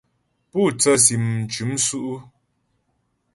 Pú 0.49 0.59
tsə́sim 0.79 1.23
m 1.35 1.47
cʉ́m 1.51 1.71
sʉ́' 1.85 2.05
ʉ́? 2.11 2.17